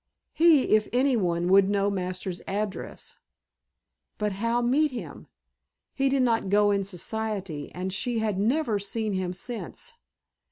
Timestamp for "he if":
0.33-0.87